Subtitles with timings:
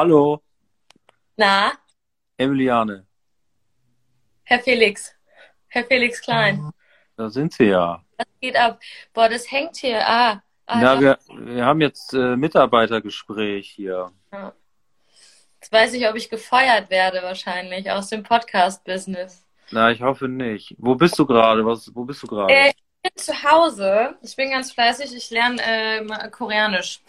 [0.00, 0.42] Hallo,
[1.36, 1.72] Na,
[2.38, 3.06] Emiliane.
[4.44, 5.14] Herr Felix.
[5.68, 6.70] Herr Felix Klein.
[7.18, 8.02] Da sind Sie ja.
[8.16, 8.80] Was geht ab?
[9.12, 10.00] Boah, das hängt hier.
[10.08, 10.42] Ah.
[10.64, 14.10] ah Na, wir, wir haben jetzt äh, Mitarbeitergespräch hier.
[15.60, 19.44] Jetzt weiß ich, ob ich gefeuert werde wahrscheinlich aus dem Podcast-Business.
[19.70, 20.76] Na, ich hoffe nicht.
[20.78, 21.66] Wo bist du gerade?
[21.66, 22.54] Was, wo bist du gerade?
[22.54, 24.16] Äh, ich bin zu Hause.
[24.22, 25.14] Ich bin ganz fleißig.
[25.14, 27.02] Ich lerne äh, Koreanisch.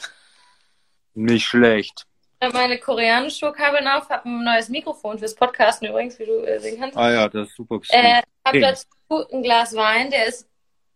[1.14, 2.06] Nicht schlecht.
[2.42, 6.60] Ich habe meine Koreanisch-Vokabeln auf, habe ein neues Mikrofon fürs Podcasten übrigens, wie du äh,
[6.60, 6.98] sehen kannst.
[6.98, 7.80] Ah ja, das ist super.
[7.90, 8.88] Äh, habe dazu
[9.32, 10.50] ein Glas Wein, der ist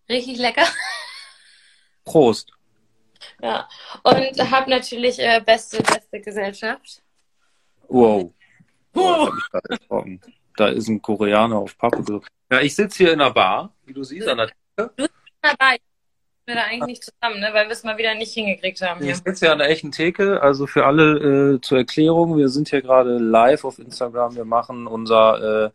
[0.09, 0.66] richtig lecker.
[2.03, 2.52] Prost.
[3.44, 3.70] Ja.
[4.02, 7.03] Und habe natürlich äh, beste, beste Gesellschaft.
[7.89, 8.33] Wow.
[8.95, 10.22] Oh, ich erschrocken.
[10.58, 12.22] Da ist ein Koreaner auf Pappe.
[12.52, 14.52] Ja, ich sitze hier in einer Bar, wie du siehst, an der
[15.42, 15.77] dabei.
[16.46, 17.50] Wir da eigentlich nicht zusammen, ne?
[17.54, 19.14] weil wir es mal wieder nicht hingekriegt haben hier.
[19.14, 20.44] Ich sitze ja an der echten Theke.
[20.44, 24.36] Also für alle äh, zur Erklärung, wir sind hier gerade live auf Instagram.
[24.36, 25.70] Wir machen unser, äh,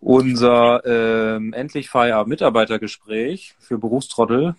[0.00, 4.56] unser ähm, endlich Feierabend Mitarbeitergespräch für Berufstrottel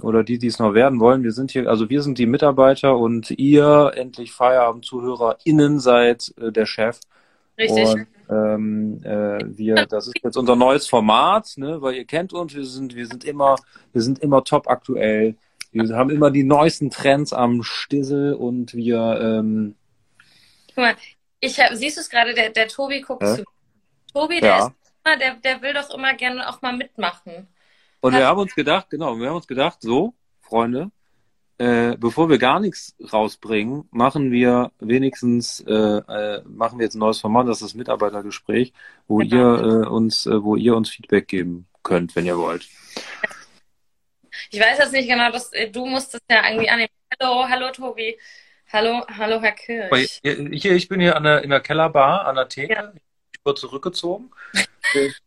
[0.00, 1.24] oder die, die es noch werden wollen.
[1.24, 6.52] Wir sind hier, also wir sind die Mitarbeiter und ihr endlich Feierabend ZuhörerInnen seid äh,
[6.52, 7.00] der Chef.
[7.58, 7.84] Richtig.
[7.84, 12.54] Und ähm, äh, wir, das ist jetzt unser neues Format, ne, weil ihr kennt uns,
[12.54, 13.56] wir sind, wir sind immer,
[13.92, 15.36] wir sind immer top aktuell.
[15.72, 19.74] Wir haben immer die neuesten Trends am Stissel und wir, ähm,
[20.68, 20.96] Guck mal,
[21.40, 23.36] ich hab, siehst du es gerade, der, der Tobi guckt Hä?
[23.36, 23.44] zu.
[24.12, 24.66] Tobi, der Ja.
[24.66, 24.72] ist
[25.04, 27.48] immer, der, der will doch immer gerne auch mal mitmachen.
[28.00, 30.90] und wir Hast- haben uns gedacht, genau, wir haben uns gedacht, so, Freunde,
[31.58, 37.00] äh, bevor wir gar nichts rausbringen, machen wir wenigstens, äh, äh, machen wir jetzt ein
[37.00, 38.72] neues Format, das ist das Mitarbeitergespräch,
[39.08, 39.36] wo Genau.
[39.36, 42.66] ihr äh, uns, äh, wo ihr uns Feedback geben könnt, wenn ihr wollt.
[44.50, 46.90] Ich weiß jetzt nicht genau, dass, äh, du musst es ja irgendwie annehmen.
[47.20, 48.18] Hallo, hallo Tobi.
[48.72, 50.20] Hallo, hallo Herr Kirch.
[50.22, 52.74] Hier, hier, ich bin hier an der, in der Kellerbar, an der Theke.
[52.74, 52.92] Ja.
[53.32, 54.30] Ich wurde zurückgezogen.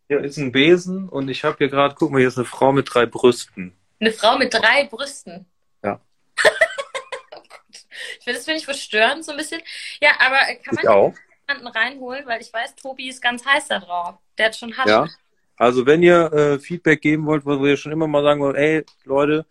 [0.08, 2.72] Hier ist ein Besen und ich habe hier gerade, guck mal, hier ist eine Frau
[2.72, 3.74] mit drei Brüsten.
[3.98, 5.46] Eine Frau mit drei Brüsten.
[5.82, 6.00] Ja.
[7.32, 7.86] oh Gott.
[8.18, 9.60] Ich finde das finde ich verstörend so ein bisschen.
[10.00, 11.14] Ja, aber äh, kann man auch.
[11.48, 14.14] jemanden reinholen, weil ich weiß, Tobi ist ganz heiß da drauf.
[14.38, 14.88] Der hat schon Hasch.
[14.88, 15.08] Ja.
[15.56, 18.84] Also wenn ihr äh, Feedback geben wollt, wo ihr schon immer mal sagen wollt, ey
[19.04, 19.44] Leute,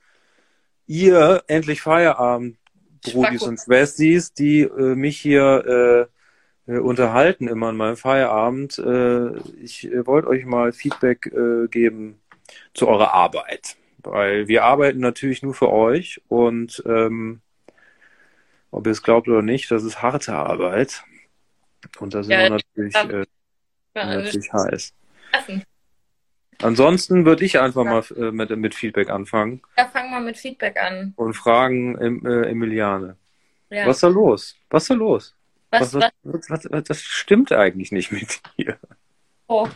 [0.87, 2.57] ihr endlich Feierabend,
[3.03, 6.09] Brudis und Schwestis, die äh, mich hier
[6.67, 8.79] äh, äh, unterhalten immer an meinem Feierabend.
[8.79, 11.31] Äh, ich wollte euch mal Feedback
[11.69, 12.19] geben
[12.73, 13.77] zu eurer Arbeit.
[14.03, 17.41] Weil wir arbeiten natürlich nur für euch und ähm,
[18.71, 21.03] ob ihr es glaubt oder nicht, das ist harte Arbeit.
[21.99, 23.25] Und da sind Ja, wir natürlich, äh,
[23.95, 24.93] natürlich heiß.
[26.61, 30.77] Ansonsten würde ich einfach mal äh, mit, mit Feedback anfangen Ja, fang mal mit Feedback
[30.77, 31.13] an.
[31.15, 33.15] und fragen em, äh, Emiliane.
[33.69, 33.85] Ja.
[33.87, 34.55] Was ist da los?
[34.69, 35.35] Was ist da los?
[35.71, 38.77] was, was, was, was, was, das stimmt eigentlich nicht mit dir.
[39.47, 39.67] oh.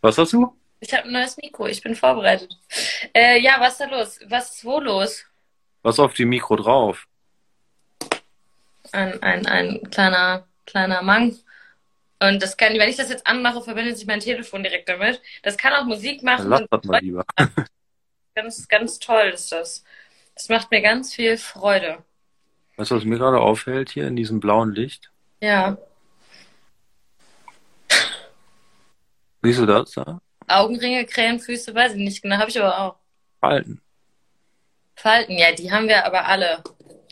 [0.00, 0.52] Was hast du?
[0.80, 2.56] Ich habe ein neues Mikro, ich bin vorbereitet.
[3.14, 4.20] Äh, ja, was ist da los?
[4.26, 5.24] Was ist wo los?
[5.82, 7.06] Was auf dem Mikro drauf?
[8.92, 11.36] Ein, ein, ein kleiner, kleiner Mann.
[12.20, 15.20] Und das kann, wenn ich das jetzt anmache, verbindet sich mein Telefon direkt damit.
[15.42, 16.48] Das kann auch Musik Dann machen.
[16.48, 17.24] lass und das mal lieber.
[18.34, 19.84] ganz, ganz toll ist das.
[20.34, 22.04] Das macht mir ganz viel Freude.
[22.76, 25.10] Weißt du, was mir gerade auffällt hier in diesem blauen Licht?
[25.40, 25.78] Ja.
[29.42, 30.20] Siehst du das da?
[30.48, 32.96] Augenringe, Krähenfüße, weiß ich nicht genau, habe ich aber auch.
[33.40, 33.80] Falten.
[34.94, 36.62] Falten, ja, die haben wir aber alle.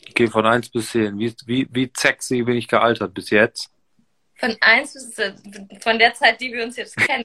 [0.07, 1.17] Ich gehe von 1 bis 10.
[1.19, 3.69] Wie, wie, wie sexy bin ich gealtert bis jetzt?
[4.37, 5.15] Von eins bis
[5.81, 7.23] von der Zeit, die wir uns jetzt kennen.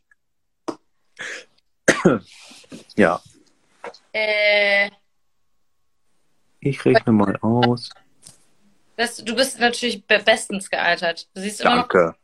[2.96, 3.20] Ja.
[4.12, 4.90] Äh,
[6.60, 7.90] Ich rechne mal aus.
[8.96, 11.28] das, du bist natürlich be- bestens gealtert.
[11.34, 12.16] Du siehst immer noch Danke.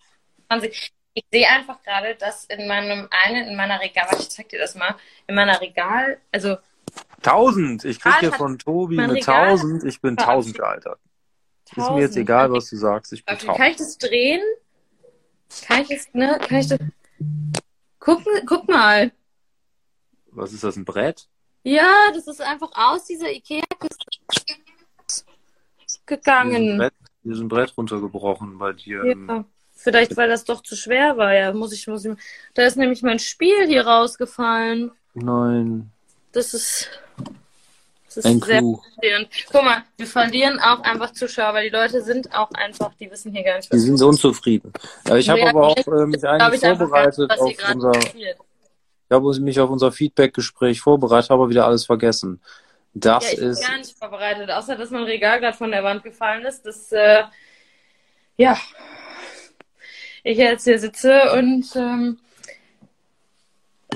[0.49, 0.93] 20.
[1.19, 4.59] Ich sehe einfach gerade, dass in meinem einen, in meiner Regal, warte, ich zeig dir
[4.59, 4.95] das mal,
[5.27, 6.59] in meiner Regal, also
[7.23, 7.87] 1000.
[7.87, 9.85] Ich krieg hier von Tobi eine Regal 1000.
[9.85, 11.01] Ich bin 1000 gealtert.
[11.71, 12.17] Ist mir jetzt 1000.
[12.19, 13.15] egal, was du sagst.
[13.15, 13.57] Ich bin Okay, 1000.
[13.59, 14.43] kann ich das drehen?
[15.67, 16.39] Kann ich das, ne?
[16.47, 16.79] Kann ich das.
[17.99, 19.11] Guck, guck mal.
[20.33, 21.29] Was ist das, ein Brett?
[21.63, 24.57] Ja, das ist einfach aus dieser Ikea-Kiste Hier
[25.09, 26.77] ist ein gegangen.
[26.77, 29.03] Brett, hier ist ein Brett runtergebrochen bei dir.
[29.07, 29.45] Ja.
[29.77, 31.33] Vielleicht, weil das doch zu schwer war.
[31.35, 32.17] Ja, muss ich, muss ich.
[32.55, 34.91] Da ist nämlich mein Spiel hier rausgefallen.
[35.15, 35.91] Nein,
[36.33, 36.91] Das ist.
[38.07, 38.77] Das ist ein sehr Clou.
[38.83, 39.29] frustrierend.
[39.53, 43.31] Guck mal, wir verlieren auch einfach Zuschauer, weil die Leute sind auch einfach, die wissen
[43.31, 44.73] hier gar nicht, Die was sind so unzufrieden.
[45.07, 48.39] Ja, ich habe Ja, aber auch äh, mich eigentlich vorbereitet auf unser, passiert.
[49.09, 52.41] ich habe mich auf unser Feedback-Gespräch vorbereitet, habe aber wieder alles vergessen.
[52.95, 53.67] Das ja, ich bin ist.
[53.69, 56.65] gar nicht vorbereitet, außer dass mein Regal gerade von der Wand gefallen ist.
[56.65, 57.23] Das, äh,
[58.39, 58.57] ja,
[60.27, 62.19] ich jetzt hier sitze und ähm,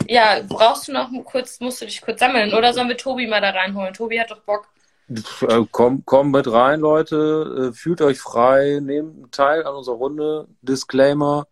[0.09, 3.41] ja, brauchst du noch kurz, musst du dich kurz sammeln oder sollen wir Tobi mal
[3.41, 3.93] da reinholen?
[3.94, 4.69] Tobi hat doch Bock.
[5.09, 7.71] Äh, Komm, komm mit rein, Leute.
[7.71, 8.79] Äh, Fühlt euch frei.
[8.81, 10.47] Nehmt teil an unserer Runde.
[10.62, 11.49] Disclaimer.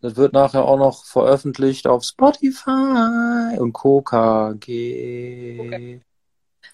[0.00, 5.58] Das wird nachher auch noch veröffentlicht auf Spotify und KKG.
[5.60, 6.00] Okay.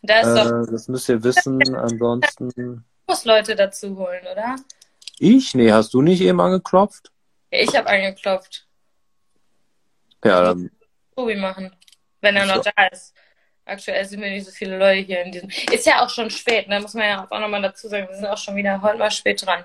[0.03, 1.75] Da ist doch, Äh, das müsst ihr wissen.
[1.75, 2.85] Ansonsten.
[3.07, 4.57] muss Leute dazu holen, oder?
[5.19, 5.55] Ich?
[5.55, 7.11] Nee, hast du nicht eben angeklopft?
[7.51, 8.67] Ich habe angeklopft.
[10.25, 10.71] Ja, dann.
[11.17, 11.75] Tobi machen,
[12.21, 12.71] wenn er noch So.
[12.77, 13.15] da ist.
[13.65, 15.49] Aktuell sind wir nicht so viele Leute hier in diesem.
[15.73, 16.81] Ist ja auch schon spät, ne?
[16.81, 18.09] Muss man ja auch nochmal dazu sagen.
[18.09, 19.65] Wir sind auch schon wieder heute mal spät dran.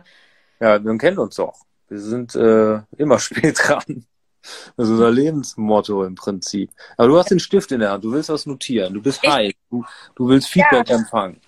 [0.59, 1.55] Ja, man kennt uns doch.
[1.87, 4.05] Wir sind äh, immer spät dran.
[4.77, 6.71] Das ist unser Lebensmotto im Prinzip.
[6.97, 9.29] Aber du hast den Stift in der Hand, du willst was notieren, du bist Ich-
[9.29, 9.83] heiß, du,
[10.15, 11.41] du willst Feedback empfangen.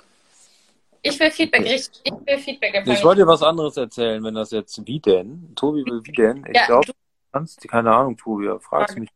[1.07, 2.01] Ich will Feedback, richtig.
[2.04, 2.98] Ich will Feedback empfangen.
[2.98, 5.54] Ich wollte dir was anderes erzählen, wenn das jetzt wie denn?
[5.56, 6.45] Tobi will wie denn?
[6.50, 6.94] Ich Ja, glaube, du-
[7.31, 9.09] kannst, keine Ahnung, Tobi, fragst mich.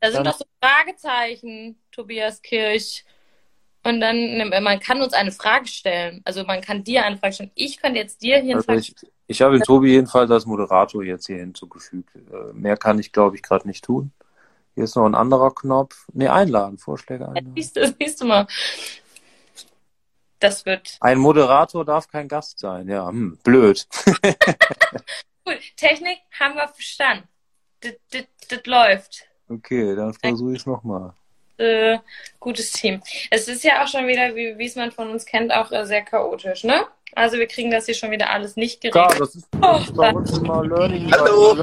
[0.00, 0.30] Da sind Ja.
[0.32, 3.04] doch so Fragezeichen, Tobias Kirch.
[3.86, 6.22] Und dann, ne, man kann uns eine Frage stellen.
[6.24, 7.50] Also man kann dir eine Frage stellen.
[7.54, 8.94] Ich könnte jetzt dir hier eine Also ich,
[9.26, 12.10] ich habe Tobi jedenfalls als Moderator jetzt hier hinzugefügt.
[12.16, 14.12] Äh, mehr kann ich, glaube ich, gerade nicht tun.
[14.74, 16.06] Hier ist noch ein anderer Knopf.
[16.12, 17.52] Nee, einladen, Vorschläge einladen.
[17.56, 18.46] Siehst du, siehst du mal.
[20.44, 23.86] Das wird Ein Moderator darf kein Gast sein, ja, hm, blöd.
[25.46, 25.58] cool.
[25.74, 27.26] Technik haben wir verstanden.
[27.80, 27.94] Das,
[28.66, 29.24] läuft.
[29.48, 31.14] Okay, dann versuche ich es nochmal.
[31.56, 31.96] Äh,
[32.40, 33.00] gutes Team.
[33.30, 36.02] Es ist ja auch schon wieder, wie es man von uns kennt, auch äh, sehr
[36.02, 36.84] chaotisch, ne?
[37.14, 39.20] Also wir kriegen das hier schon wieder alles nicht Klar, geregelt.
[39.22, 41.10] das ist, das ist bei uns immer Learning.
[41.10, 41.56] Hallo.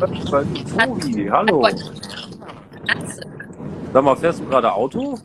[1.29, 1.65] hallo.
[1.65, 3.21] Atze.
[3.93, 5.19] Sag mal, fährst du gerade Auto?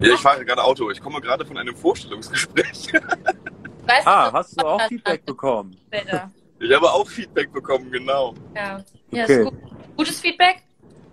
[0.00, 0.90] Ja, ich fahre gerade Auto.
[0.90, 2.92] Ich komme gerade von einem Vorstellungsgespräch.
[2.92, 5.76] Weißt du, Ah, hast du auch Feedback bekommen?
[5.88, 6.30] später?
[6.60, 8.34] Ich habe auch Feedback bekommen, genau.
[8.54, 9.42] Ja, ja Okay.
[9.42, 9.54] ist gut.
[9.96, 10.62] Gutes Feedback?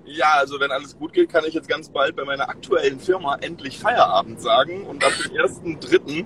[0.05, 3.35] Ja, also wenn alles gut geht, kann ich jetzt ganz bald bei meiner aktuellen Firma
[3.41, 6.25] endlich Feierabend sagen und ab dem 1.3.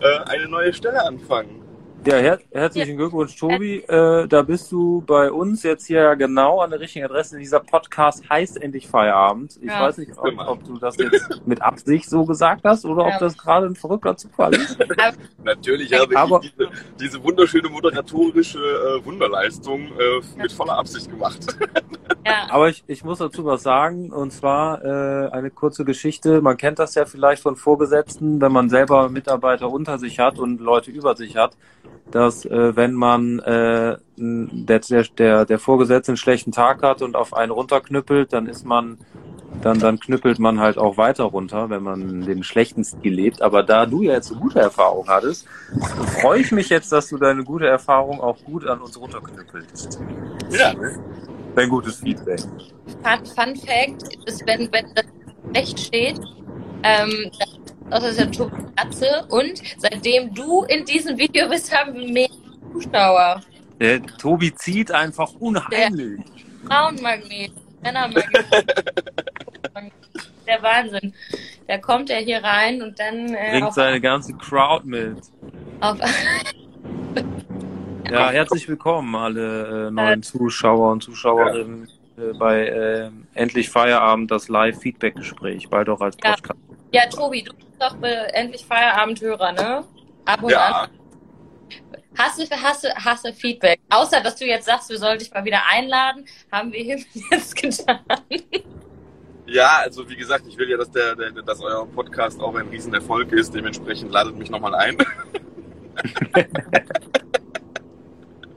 [0.00, 1.55] Äh, eine neue Stelle anfangen.
[2.06, 3.78] Ja, her herzlichen Glückwunsch, Tobi.
[3.88, 7.36] Äh, da bist du bei uns jetzt hier genau an der richtigen Adresse.
[7.36, 9.56] Dieser Podcast heißt endlich Feierabend.
[9.60, 9.80] Ich Ja.
[9.80, 13.14] weiß nicht, ob, ob du das jetzt mit Absicht so gesagt hast oder Ja.
[13.14, 14.78] ob das gerade ein verrückter Zufall ist.
[15.42, 16.70] Natürlich habe Aber- ich diese,
[17.00, 21.40] diese wunderschöne moderatorische äh, Wunderleistung äh, mit voller Absicht gemacht.
[22.24, 22.46] Ja.
[22.50, 26.40] Aber ich, ich muss dazu was sagen, und zwar äh, eine kurze Geschichte.
[26.40, 30.60] Man kennt das ja vielleicht von Vorgesetzten, wenn man selber Mitarbeiter unter sich hat und
[30.60, 31.56] Leute über sich hat,
[32.10, 34.80] dass äh, wenn man äh, der,
[35.18, 38.98] der, der Vorgesetzte einen schlechten Tag hat und auf einen runterknüppelt, dann ist man,
[39.62, 43.42] dann, dann knüppelt man halt auch weiter runter, wenn man den schlechten Stil lebt.
[43.42, 45.46] Aber da du ja jetzt eine gute Erfahrung hattest,
[46.20, 50.00] freue ich mich jetzt, dass du deine gute Erfahrung auch gut an uns runterknüppelst.
[50.50, 50.74] Ja.
[51.56, 52.40] Ein gutes Feedback.
[52.40, 55.06] Fun, Fun Fact ist, wenn, wenn das
[55.54, 56.20] recht steht,
[56.82, 57.30] ähm,
[57.90, 62.28] das ist ja Tobi Katze und seitdem du in diesem Video bist, haben wir mehr
[62.72, 63.40] Zuschauer.
[63.80, 66.20] Der Tobi zieht einfach unheimlich.
[66.66, 67.52] Frauenmagnet,
[67.82, 68.24] Männermagnet.
[70.46, 71.12] Der Wahnsinn.
[71.66, 75.18] Da kommt er hier rein und dann äh, Bringt seine ganze Crowd mit.
[75.80, 75.98] auf,
[78.10, 84.48] Ja, herzlich willkommen alle äh, neuen Zuschauer und Zuschauerinnen äh, bei äh, Endlich Feierabend, das
[84.48, 86.30] Live-Feedback-Gespräch, bald auch als Ja.
[86.34, 86.60] Podcast.
[86.70, 86.75] Ja,
[87.06, 89.84] Tobi, du bist doch endlich Feierabendhörer, ne?
[90.24, 90.90] Ab und Ja, an.
[92.16, 93.78] Hast du, hast, du, hast du Feedback?
[93.90, 96.98] Außer, dass du jetzt sagst, wir sollen dich mal wieder einladen, haben wir hier
[97.30, 98.00] jetzt getan.
[99.46, 102.68] ja, also wie gesagt, ich will ja, dass, der, der, dass euer Podcast auch ein
[102.68, 103.54] Riesenerfolg ist.
[103.54, 104.96] Dementsprechend ladet mich nochmal ein.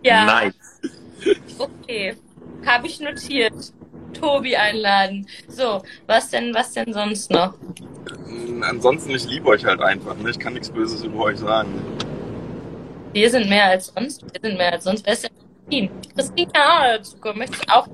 [0.01, 0.55] Ja, Nice.
[1.57, 2.15] okay.
[2.65, 3.53] Habe ich notiert.
[4.13, 5.27] Tobi einladen.
[5.47, 7.53] So, was denn, was denn sonst noch?
[8.63, 10.15] Ansonsten, ich liebe euch halt einfach.
[10.17, 10.29] Ne?
[10.29, 11.69] Ich kann nichts Böses über euch sagen.
[13.13, 14.21] Wir sind mehr als sonst.
[14.21, 15.05] Wir sind mehr als sonst.
[15.05, 15.31] Wer ist denn
[15.63, 15.89] Christine?
[16.15, 17.39] Christine kann auch dazu kommen.
[17.39, 17.87] Möchtest du auch?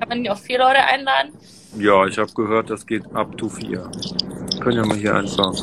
[0.00, 1.32] Kann man hier auch vier Leute einladen?
[1.78, 3.90] Ja, ich habe gehört, das geht up to vier.
[4.60, 5.54] Können ja mal hier einfach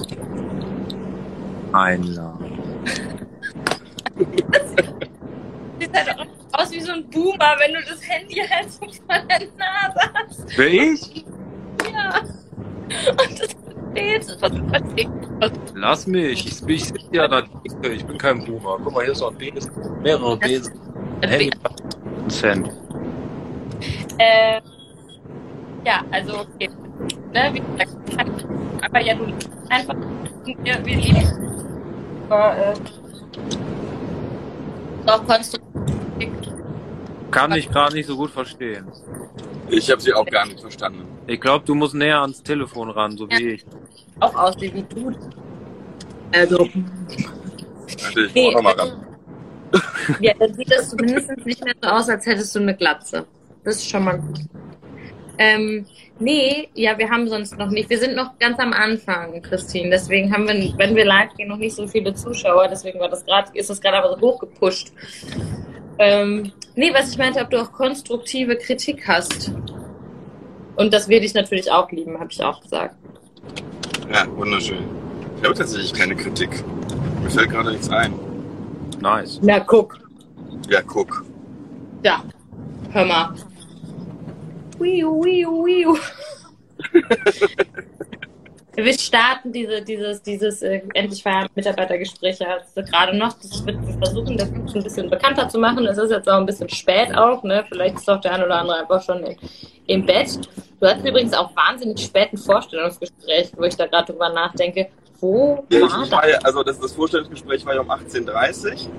[1.74, 2.60] einladen.
[5.80, 6.26] Sieht halt auch
[6.60, 10.58] aus wie so ein Boomer, wenn du das Handy halt so vor der Nase hast.
[10.58, 11.26] Wer ich?
[14.28, 14.50] Ja.
[14.50, 15.10] Das steht.
[15.40, 15.52] Was?
[15.76, 16.46] Lass mich.
[16.46, 17.44] Ich bin ich sitz ja da.
[17.84, 18.78] Ich bin kein Boomer.
[18.84, 19.72] Guck mal, hier ist noch ein Besen.
[20.02, 20.74] Mehrere Besen.
[21.22, 21.52] Handy.
[22.24, 22.70] Ein Cent.
[24.18, 24.62] Äh,
[25.86, 26.70] ja, also okay.
[27.34, 27.96] Ne, wie gesagt,
[28.82, 29.26] aber ja, du
[29.70, 29.96] einfach
[30.46, 31.50] wir, wir leben
[32.30, 32.74] aber äh,
[35.08, 36.30] auch konstruktiv.
[37.32, 38.88] Kann ich gerade nicht so gut verstehen.
[39.70, 41.06] Ich habe sie auch gar nicht verstanden.
[41.28, 43.66] Ich glaube, du musst näher ans Telefon ran, so wie ich.
[44.20, 45.12] Auch aussieht wie du.
[46.34, 49.06] Also, Warte, ich Nee, nee, mal ran.
[50.20, 53.26] ja, dann sieht das zumindest nicht mehr so aus, als hättest du eine Glatze.
[53.64, 54.40] Das ist schon mal gut.
[55.38, 55.86] Ähm,
[56.20, 57.90] nee, ja, wir haben sonst noch nicht.
[57.90, 59.90] Wir sind noch ganz am Anfang, Christine.
[59.90, 62.68] Deswegen haben wir, wenn wir live gehen, noch nicht so viele Zuschauer.
[62.68, 64.92] Deswegen war das gerade, ist das gerade aber so hochgepusht.
[65.98, 69.54] Ähm, nee, was ich meinte, ob du auch konstruktive Kritik hast.
[70.76, 72.96] Und das werde ich natürlich auch lieben, habe ich auch gesagt.
[74.12, 74.84] Ja, wunderschön.
[75.38, 76.64] Ich habe tatsächlich keine Kritik.
[77.22, 78.14] Mir fällt gerade nichts ein.
[79.02, 79.40] Nice.
[79.42, 80.00] Na, guck.
[80.68, 81.24] Ja, guck.
[82.04, 82.24] Ja,
[82.92, 83.34] hör mal.
[84.80, 85.98] Wiu, wiu, wiu.
[88.84, 93.34] Wir starten diese, dieses, dieses äh, endlich Feierabend Mitarbeitergespräche also gerade noch.
[93.34, 95.86] Das wird, wir versuchen, das ein bisschen bekannter zu machen.
[95.86, 97.66] Es ist jetzt auch ein bisschen spät auch, ne?
[97.68, 99.38] Vielleicht ist auch der eine oder andere einfach schon in,
[99.88, 100.40] im Bett.
[100.80, 104.88] Du hattest übrigens auch wahnsinnig späten Vorstellungsgespräch, wo ich da gerade drüber nachdenke.
[105.20, 106.12] Wo ich, war das?
[106.12, 108.92] war ja, also das, das Vorstellungsgespräch war ja um 18.30 Uhr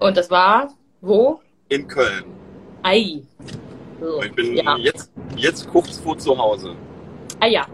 [0.00, 1.40] Und das war wo?
[1.68, 2.24] in Köln.
[2.82, 3.22] Ei.
[4.00, 4.76] So, Und ich bin ja.
[4.78, 6.74] jetzt, jetzt kurz vor zu Hause.
[7.40, 7.66] Ah ja.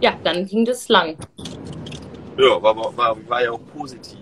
[0.00, 1.16] Ja, dann ging das lang.
[2.38, 4.18] Ja, war, war, war, war ja auch positiv.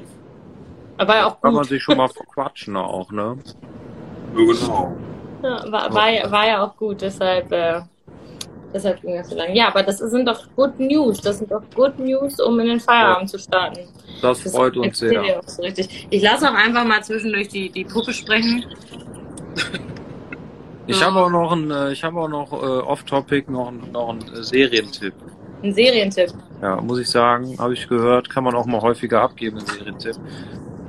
[0.96, 1.68] Aber ja auch Kann man gut.
[1.70, 3.36] sich schon mal verquatschen auch, ne?
[4.36, 4.96] Ja, genau.
[5.42, 7.80] Ja, war, war, ja- war ja auch gut, deshalb, äh,
[8.74, 9.54] deshalb ging das so lang.
[9.54, 11.20] Ja, aber das sind doch Good News.
[11.20, 13.80] Das sind doch Good News, um in den Feierabend zu starten.
[14.20, 15.40] Das Das freut uns sehr.
[15.46, 16.08] so richtig.
[16.10, 18.64] Ich lasse auch einfach mal zwischendurch die, die Puppe sprechen.
[20.88, 24.08] Ich habe auch noch einen, äh, ich habe auch noch äh, off-topic noch, einen- noch
[24.08, 25.14] einen äh, Serientipp.
[25.62, 26.32] Ein Serientipp.
[26.62, 30.16] Ja, muss ich sagen, habe ich gehört, kann man auch mal häufiger abgeben, einen Serientipp.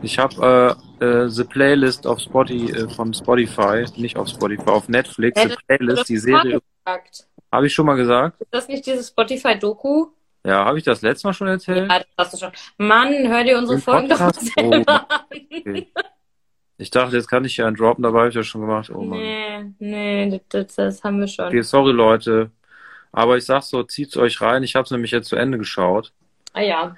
[0.02, 4.88] Ich habe äh, äh, The Playlist auf Spotify, äh, von Spotify, nicht auf Spotify, auf
[4.88, 6.60] Netflix, Ja, The Playlist, die Serie,
[7.52, 8.40] habe ich schon mal gesagt?
[8.40, 10.08] Ist das nicht dieses Spotify-Doku?
[10.46, 11.90] Ja, habe ich das letzte Mal schon erzählt?
[11.90, 12.52] Ja, das hast du schon.
[12.78, 14.52] Mann, hör dir unsere Im Folgen doch mal Podcast?
[14.58, 15.20] Oh, selber an.
[15.32, 15.88] Okay.
[16.78, 18.90] Ich dachte, jetzt kann ich ja einen droppen, dabei habe ich das schon gemacht.
[18.90, 19.20] Oh Mann.
[19.80, 21.48] Nee, nee, das, das haben wir schon.
[21.48, 22.52] Okay, sorry Leute.
[23.12, 24.64] Aber ich sag so, zieht's euch rein.
[24.64, 26.12] Ich habe es nämlich jetzt zu Ende geschaut.
[26.54, 26.96] Ah ja.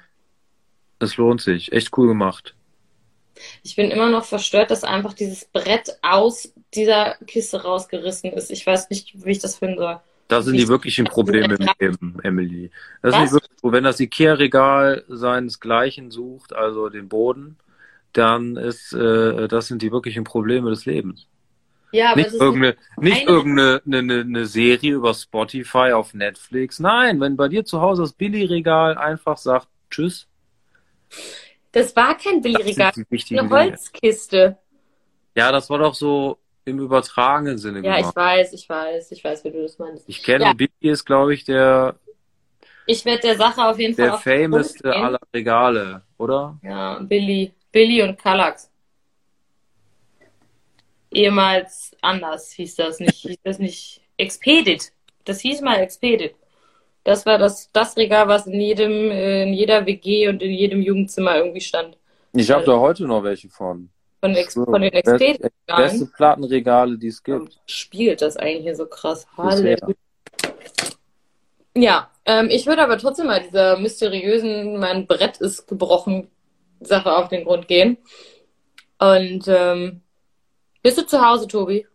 [0.99, 1.71] Es lohnt sich.
[1.71, 2.53] Echt cool gemacht.
[3.63, 8.51] Ich bin immer noch verstört, dass einfach dieses Brett aus dieser Kiste rausgerissen ist.
[8.51, 9.99] Ich weiß nicht, wie ich das finden soll.
[10.27, 12.71] Das sind die Ich- wirklichen Probleme im Leben, Emily.
[13.01, 13.21] Das ist Was?
[13.23, 17.57] nicht wirklich so, wenn das Ikea-Regal seinesgleichen sucht, also den Boden,
[18.13, 21.25] dann ist äh, das sind die wirklichen Probleme des Lebens.
[21.91, 26.79] Ja, aber Nicht irgendeine, nicht eine- irgendeine eine, eine, eine Serie über Spotify auf Netflix.
[26.79, 30.27] Nein, wenn bei dir zu Hause das Billy-Regal einfach sagt Tschüss,
[31.73, 33.49] das war kein das Billigregal, eine Dinge.
[33.49, 34.57] Holzkiste.
[35.35, 38.15] Ja, das war doch so im übertragenen Sinne Ja, ich gemacht.
[38.15, 40.07] weiß, ich weiß, ich weiß, wie du das meinst.
[40.07, 40.53] Ich kenne Ja.
[40.53, 41.95] Billy ist, glaube ich, der
[42.85, 44.93] Ich werde der Sache auf jeden Fall der Grund fameste gehen.
[44.93, 46.57] aller Regale, oder?
[46.63, 47.53] Ja, Billy.
[47.71, 48.70] Billy und Kallax.
[51.11, 53.15] Ehemals anders hieß das nicht.
[53.15, 54.91] Hieß das nicht Expedit.
[55.25, 56.35] Das hieß mal Expedit.
[57.03, 60.81] Das war das, das Regal, was in jedem, äh, in jeder WG und in jedem
[60.81, 61.97] Jugendzimmer irgendwie stand.
[62.33, 63.89] Ich habe da heute noch welche von.
[64.21, 65.51] Von, Ex So, von den best- Expedit.
[65.65, 67.59] Beste Plattenregale, die es gibt.
[67.65, 69.25] Spielt das eigentlich hier so krass?
[69.35, 69.95] Halleluja.
[71.75, 76.29] Ja, ähm, ich würde aber trotzdem mal dieser mysteriösen, mein Brett ist gebrochen
[76.81, 77.97] Sache auf den Grund gehen.
[78.99, 80.01] Und ähm,
[80.81, 81.85] bist du zu Hause, Tobi?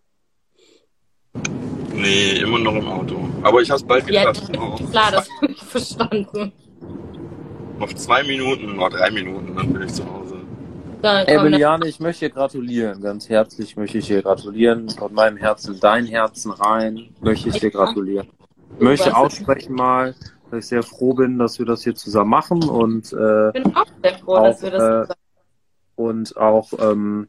[1.94, 3.16] Nee, immer noch im Auto.
[3.42, 4.52] Aber ich hab's bald Ja, geschafft.
[4.54, 6.52] Noch, klar, das habe ich verstanden.
[7.78, 10.36] noch zwei Minuten, noch drei Minuten, dann bin ich zu Hause.
[11.02, 13.00] Dann, dann, Emiliane, ich möchte dir gratulieren.
[13.00, 14.88] Ganz herzlich möchte ich dir gratulieren.
[14.90, 18.28] Von meinem Herzen in dein Herzen rein möchte ich dir gratulieren.
[18.78, 20.14] Ich möchte aussprechen mal,
[20.50, 23.76] dass ich sehr froh bin, dass wir das hier zusammen machen und, äh, ich bin
[23.76, 25.16] auch sehr froh, auch, dass wir das äh, zusammen-
[25.96, 27.28] und auch ähm,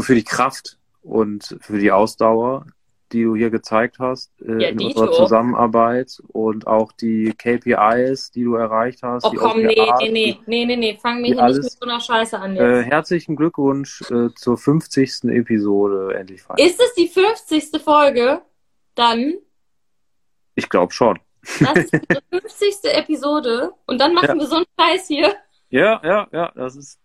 [0.00, 2.66] für die Kraft und für die Ausdauer,
[3.12, 8.44] die du hier gezeigt hast äh, Ja, in unserer Zusammenarbeit und auch die KPIs, die
[8.44, 9.24] du erreicht hast.
[9.24, 11.72] Oh komm, nee, OKRs, nee, nee, nee, nee, nee, fang die hier nicht alles- mit
[11.72, 12.90] so einer Scheiße an Äh, jetzt.
[12.92, 15.24] herzlichen Glückwunsch äh, zur 50.
[15.24, 16.58] Episode endlich feiern.
[16.64, 17.82] Ist es die 50.
[17.82, 18.42] Folge?
[18.94, 19.34] Dann,
[20.54, 21.18] Ich glaube schon.
[21.60, 21.98] das ist die
[22.38, 22.92] 50.
[22.92, 24.34] Episode und dann machen Ja.
[24.36, 25.34] wir so einen Scheiß hier.
[25.70, 26.98] Ja, ja, ja, das ist,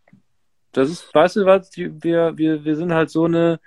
[0.76, 3.60] das ist, weißt du was, wir, wir, wir sind halt so eine,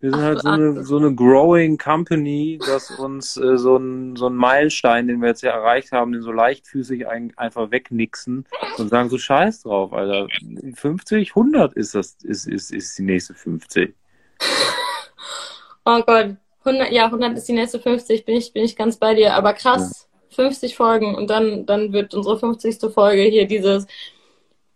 [0.00, 4.16] Wir sind Ach, halt so eine, so eine growing Company, dass uns äh, so ein,
[4.16, 8.46] so ein Meilenstein, den wir jetzt ja erreicht haben, den so leichtfüßig ein, einfach wegnixen
[8.76, 10.30] und sagen so Scheiß drauf, Alter.
[10.74, 13.94] 50, 100 ist das, ist, ist, ist die nächste 50.
[15.84, 19.14] Oh Gott, 100, ja, 100 ist die nächste 50, bin ich, bin ich ganz bei
[19.14, 19.34] dir.
[19.34, 22.92] Aber krass, 50 Folgen und dann, dann wird unsere 50.
[22.92, 23.86] Folge hier dieses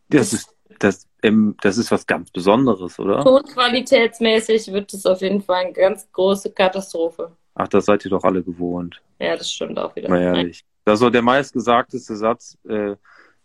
[0.09, 3.23] Das ist, das, ähm, das ist was ganz Besonderes, oder?
[3.23, 7.33] Tonqualitätsmäßig wird es auf jeden Fall eine ganz große Katastrophe.
[7.55, 9.00] Ach, das seid ihr doch alle gewohnt.
[9.19, 10.09] Ja, das stimmt auch wieder.
[10.09, 10.64] Mal ehrlich.
[10.85, 12.97] Das so der meistgesagteste Satz äh,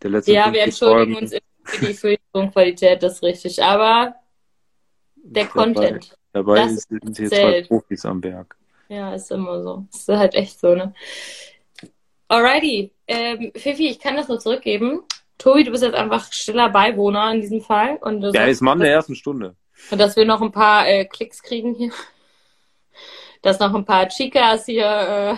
[0.01, 1.25] der letzten Ja, wir 50 entschuldigen Folgen.
[1.25, 3.61] uns immer für die, für die Tonqualität, das ist richtig.
[3.63, 4.15] Aber
[5.15, 7.61] der Dabei- Content, Dabei Das sind hier zwei.
[7.63, 8.55] Profis am Werk.
[8.89, 9.85] ja, ist immer so.
[9.93, 10.93] Ist halt echt so, ne?
[12.29, 12.91] Alrighty.
[13.07, 15.01] Ähm, Fifi, ich kann das nur zurückgeben.
[15.37, 17.97] Tobi, du bist jetzt einfach stiller Beiwohner in diesem Fall.
[18.01, 19.55] Und du sagst, ist Mann der ersten Stunde.
[19.91, 21.91] Und dass wir noch ein paar äh, Klicks kriegen hier.
[23.43, 25.35] Dass noch ein paar Chicas hier äh,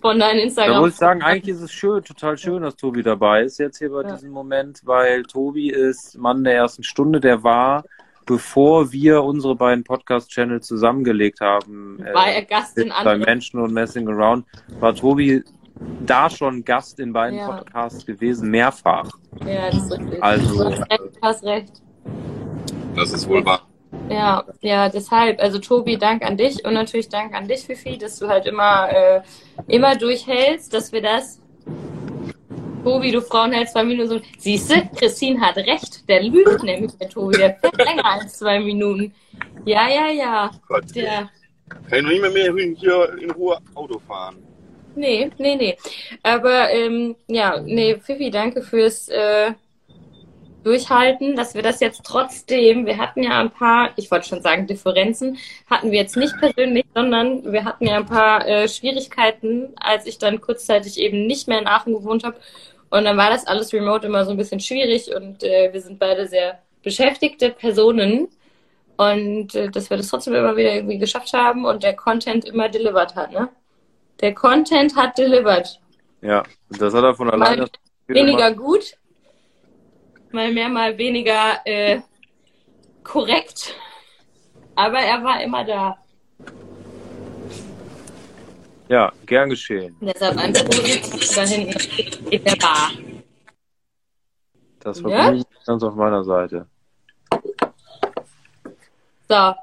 [0.00, 0.80] von deinen Da Instagram.
[0.80, 3.90] muss ich sagen, eigentlich ist es schön, total schön, dass Tobi dabei ist jetzt hier
[3.90, 4.12] bei Ja.
[4.14, 7.84] diesem Moment, weil Tobi ist Mann der ersten Stunde, der war,
[8.24, 13.18] bevor wir unsere beiden Podcast-Channels zusammengelegt haben, äh, war er Gast in bei.
[13.18, 14.46] Menschen und Messing Around,
[14.78, 15.42] war Tobi
[16.04, 17.46] da schon Gast in beiden Ja.
[17.58, 19.10] Podcasts gewesen, mehrfach.
[19.46, 20.22] Ja, das ist richtig.
[20.22, 21.72] Also- Du hast recht, du hast recht.
[22.94, 23.62] Das ist wohl wahr.
[24.08, 25.40] Ja, ja, deshalb.
[25.40, 28.88] Also Tobi, Dank an dich und natürlich Dank an dich, Fifi, dass du halt immer,
[28.90, 29.22] äh,
[29.68, 31.40] immer durchhältst, dass wir das.
[32.84, 34.20] Tobi, du Frauen hältst zwei Minuten so.
[34.38, 36.08] Siehst du, Christine hat recht.
[36.08, 37.36] Der lügt nämlich, der Tobi.
[37.36, 39.12] Der fährt länger als zwei Minuten.
[39.64, 40.50] Ja, ja, ja.
[40.68, 41.28] Gott, Der.
[41.68, 44.36] kann ich noch nicht mehr, mehr hier in Ruhe Auto fahren.
[44.96, 45.76] Nee, nee, nee.
[46.22, 49.52] Aber ähm, ja, nee, Fifi, danke fürs äh,
[50.64, 54.66] Durchhalten, dass wir das jetzt trotzdem, wir hatten ja ein paar, ich wollte schon sagen,
[54.66, 55.38] Differenzen,
[55.70, 60.18] hatten wir jetzt nicht persönlich, sondern wir hatten ja ein paar äh, Schwierigkeiten, als ich
[60.18, 62.36] dann kurzzeitig eben nicht mehr in Aachen gewohnt habe.
[62.90, 65.98] Und dann war das alles remote immer so ein bisschen schwierig und äh, wir sind
[65.98, 68.28] beide sehr beschäftigte Personen.
[68.96, 72.68] Und äh, dass wir das trotzdem immer wieder irgendwie geschafft haben und der Content immer
[72.70, 73.50] delivered hat, ne?
[74.20, 75.80] Der Content hat delivered.
[76.22, 77.62] Ja, das hat er von alleine.
[77.62, 77.68] Mal
[78.06, 78.96] weniger gut,
[80.32, 82.00] mal mehr, mal weniger äh,
[83.02, 83.74] korrekt.
[84.74, 85.98] Aber er war immer da.
[88.88, 89.96] Ja, gern geschehen.
[90.00, 92.90] Und deshalb ein da hinten in der Bar.
[94.80, 95.08] Das Ja?
[95.08, 96.68] Vergnügen ist ganz auf meiner Seite.
[99.28, 99.54] So,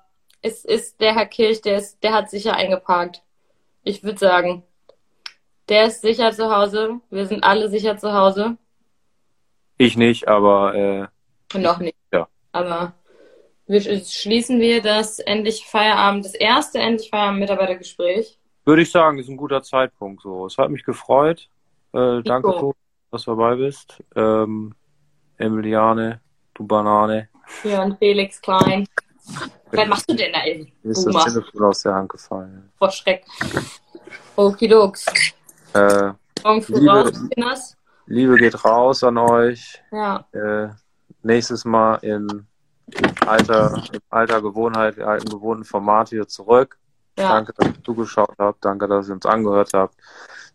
[0.42, 3.23] es ist der Herr Kirch, der, ist, der hat sicher eingeparkt.
[3.84, 4.64] Ich würde sagen,
[5.70, 7.00] der ist sicher zu Hause.
[7.10, 8.58] Wir sind alle sicher zu Hause.
[9.78, 11.10] Ich nicht, aber
[11.54, 11.96] äh, Noch nicht.
[12.12, 12.28] Ja.
[12.52, 12.94] Aber
[13.66, 18.38] wir schließen wir das endlich Feierabend, das erste endlich Feierabend Mitarbeitergespräch.
[18.66, 20.22] würde ich sagen, ist ein guter Zeitpunkt.
[20.22, 21.50] So, es hat mich gefreut.
[21.94, 22.76] Äh, danke, Nico.
[23.12, 24.04] Dass du dabei bist.
[24.16, 24.74] Ähm,
[25.38, 26.22] Emiliane,
[26.54, 27.30] du Banane.
[27.64, 28.88] Ja, und Felix Klein.
[29.76, 30.72] Was machst du denn da eben?
[30.84, 32.72] Mir ist das Telefon aus der Hand gefallen.
[32.78, 33.26] Vor Schreck.
[34.36, 35.06] Okidokes.
[35.74, 36.12] Äh,
[36.44, 37.78] Morgen früh Liebe- raus, Kinders.
[38.06, 39.82] Liebe geht raus an euch.
[39.92, 40.70] Ja, Äh,
[41.24, 42.46] nächstes Mal in
[43.26, 46.78] alter, in alter Gewohnheit, in alten gewohnten Format wieder zurück.
[47.18, 47.30] ja.
[47.30, 48.64] Danke, dass ihr zugeschaut habt.
[48.66, 49.96] Danke, dass ihr uns angehört habt.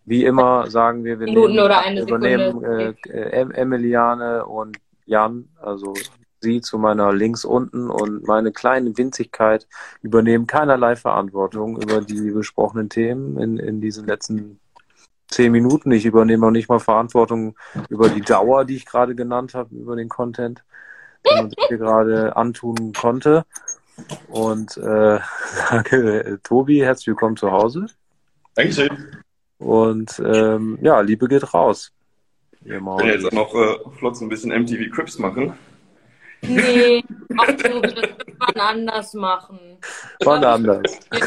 [0.04, 4.76] Wie immer sagen wir, wir Minuten nehmen, oder eine übernehmen äh, äh, Em- Emiliane und
[5.06, 5.94] Jan, also
[6.40, 9.66] sie zu meiner links unten und meine kleine Winzigkeit
[10.02, 14.60] übernehmen keinerlei Verantwortung über die besprochenen Themen in, in diesen letzten
[15.28, 15.92] zehn Minuten.
[15.92, 17.56] Ich übernehme auch nicht mal Verantwortung
[17.88, 20.64] über die Dauer, die ich gerade genannt habe, über den Content,
[21.26, 23.44] den man sich hier gerade antun konnte.
[24.28, 25.18] Und äh,
[25.70, 27.86] danke, äh, Tobi, herzlich willkommen zu Hause.
[28.54, 28.90] Dankeschön.
[29.58, 31.92] Und ähm, ja, Liebe geht raus.
[32.64, 35.54] Ich will jetzt auch noch äh, flott so ein bisschen MTV Crips machen.
[36.42, 37.04] Nee,
[37.36, 37.80] auch so,
[38.38, 39.58] man anders machen.
[40.24, 40.82] Wann anders.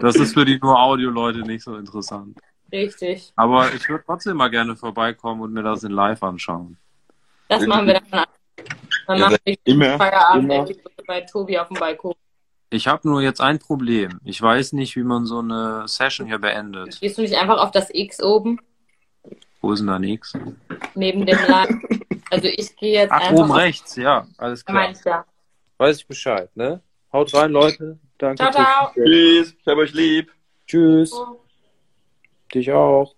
[0.00, 2.38] Das ist für die nur Audio-Leute nicht so interessant.
[2.72, 3.32] Richtig.
[3.34, 6.76] Aber ich würde trotzdem mal gerne vorbeikommen und mir das in live anschauen.
[7.48, 8.24] Das machen wir dann.
[9.06, 9.96] Dann Ja, machen wir die Immer.
[9.98, 10.66] Feierabend immer.
[11.06, 12.14] bei Tobi auf dem Balkon.
[12.72, 14.20] Ich habe nur jetzt ein Problem.
[14.22, 17.00] Ich weiß nicht, wie man so eine Session hier beendet.
[17.00, 18.60] Gehst du nicht einfach auf das X oben
[19.60, 20.34] Wo ist denn da nichts?
[20.94, 21.82] neben dem Laden?
[22.30, 24.78] Also ich gehe jetzt Ach, einfach oben rechts, ja, alles klar.
[24.78, 25.24] meine ich ja.
[25.78, 26.80] Weiß ich Bescheid, ne?
[27.12, 27.98] Haut rein, Leute.
[28.18, 28.36] Danke.
[28.36, 28.92] Ciao, ciao.
[28.94, 29.56] Tschüss.
[29.58, 30.30] Ich hab euch lieb.
[30.66, 31.12] Tschüss.
[32.54, 33.14] Dich auch.